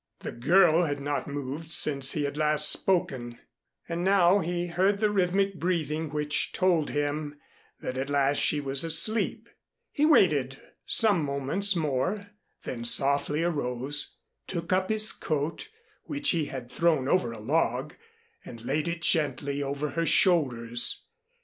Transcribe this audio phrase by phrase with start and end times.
[0.21, 3.37] The girl had not moved since he had last spoken,
[3.87, 7.39] and now he heard the rhythmic breathing which told him
[7.81, 9.47] that at last she was asleep.
[9.91, 12.31] He waited some moments more,
[12.63, 14.17] then softly arose,
[14.47, 15.69] took up his coat,
[16.05, 17.93] which he had thrown over a log,
[18.43, 21.03] and laid it gently over her shoulders.